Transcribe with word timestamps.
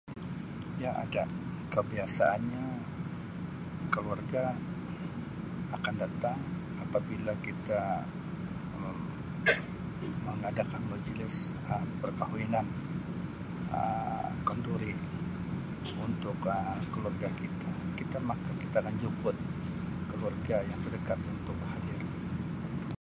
Ya 0.83 0.91
ada 1.03 1.23
kebiasaanya 1.73 2.67
keluarga 3.93 4.43
akan 5.77 5.95
datang 6.03 6.39
apabila 6.83 7.33
kita 7.45 7.81
mem 8.81 8.97
mengadakan 10.27 10.81
majlis 10.93 11.35
Um 11.73 11.87
perkahwinan 12.01 12.65
Um 13.77 14.31
kenduri 14.47 14.93
untuk 16.05 16.37
Um 16.53 16.79
keluarga 16.93 17.27
kita 17.41 17.69
kita 17.99 18.17
mak 18.27 18.39
kita 18.63 18.75
akan 18.83 18.95
jemput 19.01 19.35
keluarga 20.11 20.57
yang 20.69 20.79
terdekat 20.83 21.19
untuk 21.33 21.57
hadir. 21.69 22.01